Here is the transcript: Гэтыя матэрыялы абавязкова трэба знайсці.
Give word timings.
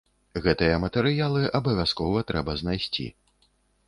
Гэтыя 0.43 0.77
матэрыялы 0.83 1.43
абавязкова 1.59 2.23
трэба 2.31 2.57
знайсці. 2.63 3.05